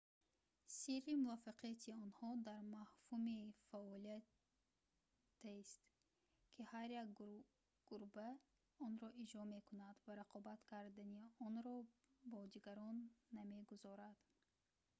сирри 0.77 1.13
муваффақияти 1.23 1.97
онҳо 2.03 2.29
дар 2.47 2.61
мафҳуми 2.77 3.39
фаъолиятест 3.67 5.79
ки 6.53 6.61
ҳар 6.73 6.87
як 7.01 7.07
гурба 7.89 8.27
онро 8.85 9.09
иҷро 9.23 9.43
мекунад 9.55 9.95
ва 10.07 10.13
рақобат 10.23 10.59
кардани 10.71 11.23
онро 11.47 11.75
бо 12.31 12.39
дигарон 12.53 12.97
намегузорад 13.37 14.17